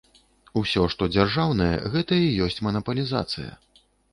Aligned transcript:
Усё, 0.61 0.85
што 0.93 1.09
дзяржаўнае, 1.15 1.69
гэта 1.97 2.13
і 2.25 2.33
ёсць 2.49 2.61
манапалізацыя. 2.69 3.51